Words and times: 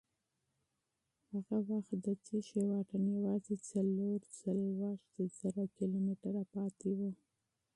هغه 1.31 1.57
وخت 1.67 1.91
د 2.05 2.07
تېږې 2.25 2.61
واټن 2.69 3.03
یوازې 3.15 3.55
څلور 3.69 4.19
څلوېښت 4.39 5.11
زره 5.39 5.63
کیلومتره 5.75 6.41
پاتې 6.53 6.89
و. 6.97 6.99